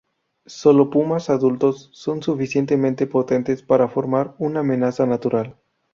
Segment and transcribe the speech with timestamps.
[0.47, 5.57] Solo pumas adultos son suficientemente potentes para formar una amenaza natural.